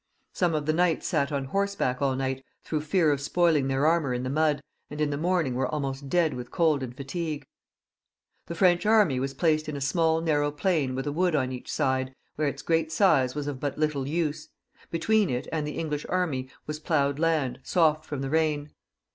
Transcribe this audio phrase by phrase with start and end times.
[0.33, 3.67] Some of the knights sat on horse back all night through for fear of spoiling
[3.67, 6.97] their armour in the mud, and in the morning were almost dead of cold and
[6.97, 7.45] fatigue.
[8.47, 11.71] The French army was placed in a small narrow plain with a wood on each
[11.71, 14.47] side, where its great size was of but little use;
[14.89, 18.71] between it and the English army was ploughed land soft from the rain.